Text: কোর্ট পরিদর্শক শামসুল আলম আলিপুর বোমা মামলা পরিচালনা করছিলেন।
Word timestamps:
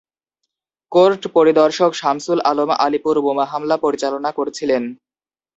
কোর্ট 0.91 1.21
পরিদর্শক 1.35 1.91
শামসুল 1.93 2.39
আলম 2.45 2.69
আলিপুর 2.79 3.15
বোমা 3.21 3.45
মামলা 3.51 3.75
পরিচালনা 3.77 4.29
করছিলেন। 4.31 4.83